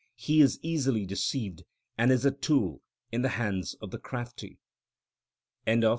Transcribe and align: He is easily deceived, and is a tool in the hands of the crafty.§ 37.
He 0.15 0.41
is 0.41 0.57
easily 0.63 1.05
deceived, 1.05 1.61
and 1.95 2.11
is 2.11 2.25
a 2.25 2.31
tool 2.31 2.81
in 3.11 3.21
the 3.21 3.29
hands 3.37 3.75
of 3.81 3.91
the 3.91 3.99
crafty.§ 3.99 4.53
37. 5.67 5.83